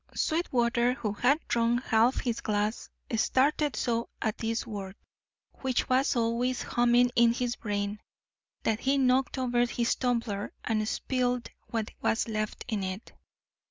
Sweetwater, 0.15 0.93
who 0.95 1.13
had 1.13 1.47
drunk 1.47 1.83
half 1.83 2.21
his 2.21 2.41
glass, 2.41 2.89
started 3.15 3.75
so 3.75 4.09
at 4.19 4.39
this 4.39 4.65
word, 4.65 4.95
which 5.59 5.87
was 5.89 6.15
always 6.15 6.63
humming 6.63 7.11
in 7.15 7.33
his 7.33 7.55
brain, 7.55 7.99
that 8.63 8.79
he 8.79 8.97
knocked 8.97 9.37
over 9.37 9.63
his 9.67 9.93
tumbler 9.93 10.53
and 10.63 10.87
spilled 10.87 11.51
what 11.67 11.91
was 12.01 12.27
left 12.27 12.65
in 12.67 12.81
it. 12.81 13.13